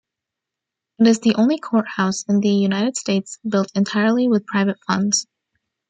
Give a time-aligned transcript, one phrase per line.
[0.97, 5.27] It is the only courthouse in the United States built entirely with private funds.